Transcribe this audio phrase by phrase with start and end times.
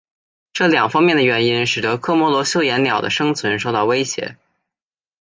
[0.51, 4.35] 这两方面的原因使得科摩罗绣眼鸟的生存受到威胁。